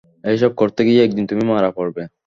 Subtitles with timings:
[0.23, 2.03] এসব করতে গিয়ে একদিন তুমি মারা পড়বে।